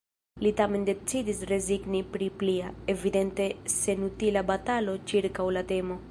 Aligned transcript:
Li 0.43 0.51
tamen 0.59 0.85
decidis 0.85 1.41
rezigni 1.49 2.01
pri 2.15 2.29
plia, 2.43 2.71
evidente 2.93 3.47
senutila 3.75 4.43
batalo 4.53 4.97
ĉirkaŭ 5.13 5.47
la 5.59 5.63
temo. 5.73 5.99